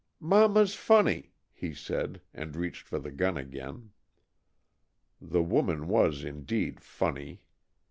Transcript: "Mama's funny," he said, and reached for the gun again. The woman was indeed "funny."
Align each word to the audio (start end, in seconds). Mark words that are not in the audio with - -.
"Mama's 0.19 0.73
funny," 0.73 1.31
he 1.53 1.75
said, 1.75 2.21
and 2.33 2.55
reached 2.55 2.87
for 2.87 2.97
the 2.97 3.11
gun 3.11 3.37
again. 3.37 3.91
The 5.21 5.43
woman 5.43 5.87
was 5.87 6.23
indeed 6.23 6.79
"funny." 6.81 7.43